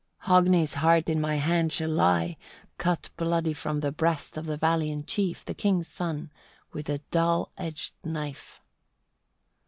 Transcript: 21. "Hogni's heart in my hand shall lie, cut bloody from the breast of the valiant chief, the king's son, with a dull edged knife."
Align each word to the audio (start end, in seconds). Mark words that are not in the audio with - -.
21. 0.25 0.45
"Hogni's 0.63 0.73
heart 0.73 1.09
in 1.09 1.21
my 1.21 1.35
hand 1.35 1.71
shall 1.71 1.91
lie, 1.91 2.35
cut 2.79 3.11
bloody 3.17 3.53
from 3.53 3.81
the 3.81 3.91
breast 3.91 4.35
of 4.35 4.47
the 4.47 4.57
valiant 4.57 5.05
chief, 5.05 5.45
the 5.45 5.53
king's 5.53 5.87
son, 5.87 6.31
with 6.73 6.89
a 6.89 6.97
dull 7.11 7.51
edged 7.55 7.93
knife." 8.03 8.59